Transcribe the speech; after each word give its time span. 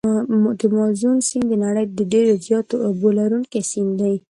د 0.59 0.61
مازون 0.75 1.17
سیند 1.27 1.47
د 1.49 1.53
نړۍ 1.65 1.85
د 1.97 1.99
ډېر 2.13 2.27
زیاتو 2.45 2.75
اوبو 2.87 3.07
لرونکي 3.17 3.59
سیند 3.71 3.91
دی. 3.99 4.13